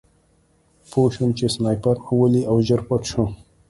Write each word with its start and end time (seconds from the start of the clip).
پوه 0.89 1.09
شوم 1.15 1.31
چې 1.37 1.45
سنایپر 1.53 1.95
مې 2.03 2.13
ولي 2.17 2.41
او 2.49 2.55
ژر 2.67 2.81
پټ 2.87 3.01
شوم 3.11 3.31